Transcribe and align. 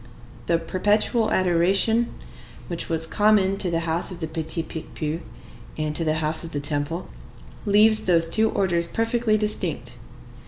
The 0.47 0.57
Perpetual 0.57 1.29
Adoration, 1.29 2.07
which 2.69 2.89
was 2.89 3.05
common 3.05 3.57
to 3.57 3.69
the 3.69 3.81
house 3.81 4.09
of 4.09 4.19
the 4.19 4.25
Petit 4.25 4.63
Picpus 4.63 5.19
and 5.77 5.95
to 5.95 6.03
the 6.03 6.15
house 6.15 6.43
of 6.43 6.53
the 6.53 6.59
Temple, 6.59 7.07
leaves 7.67 7.99
those 8.05 8.27
two 8.27 8.49
orders 8.49 8.87
perfectly 8.87 9.37
distinct. 9.37 9.97